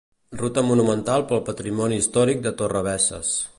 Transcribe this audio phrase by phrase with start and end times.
[0.43, 3.39] Ruta monumental pel patrimoni històric de Torrebesses.